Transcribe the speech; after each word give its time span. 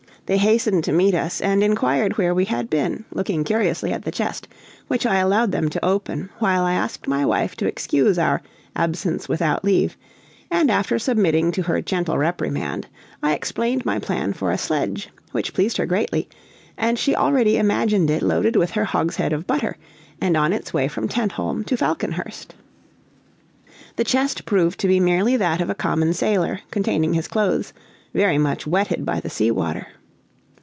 They 0.27 0.37
hastened 0.37 0.85
to 0.85 0.93
meet 0.93 1.13
us, 1.13 1.41
and 1.41 1.61
inquired 1.61 2.17
where 2.17 2.33
we 2.33 2.45
had 2.45 2.69
been, 2.69 3.03
looking 3.11 3.43
curiously 3.43 3.91
at 3.91 4.03
the 4.05 4.11
chest, 4.13 4.47
which 4.87 5.05
I 5.05 5.17
allowed 5.17 5.51
them 5.51 5.67
to 5.71 5.83
open, 5.83 6.29
while 6.39 6.63
I 6.63 6.71
asked 6.73 7.05
my 7.05 7.25
wife 7.25 7.57
to 7.57 7.67
excuse 7.67 8.17
our 8.17 8.41
"absence 8.73 9.27
without 9.27 9.65
leave," 9.65 9.97
and 10.49 10.71
after 10.71 10.97
submitting 10.97 11.51
to 11.51 11.63
her 11.63 11.81
gentle 11.81 12.17
reprimand, 12.17 12.87
I 13.21 13.33
explained 13.33 13.83
my 13.85 13.99
plan 13.99 14.31
for 14.31 14.51
a 14.51 14.57
sledge, 14.57 15.09
which 15.33 15.53
pleased 15.53 15.75
her 15.75 15.85
greatly, 15.85 16.29
and 16.77 16.97
she 16.97 17.13
already 17.13 17.57
imagined 17.57 18.09
it 18.09 18.21
loaded 18.21 18.55
with 18.55 18.71
her 18.71 18.85
hogshead 18.85 19.33
of 19.33 19.45
butter, 19.45 19.75
and 20.21 20.37
on 20.37 20.53
its 20.53 20.73
way 20.73 20.87
from 20.87 21.09
Tentholm 21.09 21.65
to 21.65 21.75
Falconhurst. 21.75 22.55
The 23.97 24.05
chest 24.05 24.45
proved 24.45 24.79
to 24.79 24.87
be 24.87 25.01
merely 25.01 25.35
that 25.35 25.59
of 25.59 25.69
a 25.69 25.75
common 25.75 26.13
sailor, 26.13 26.61
containing 26.71 27.15
his 27.15 27.27
clothes, 27.27 27.73
very 28.13 28.37
much 28.37 28.65
wetted 28.65 29.05
by 29.05 29.19
the 29.19 29.29
sea 29.29 29.51
water. 29.51 29.87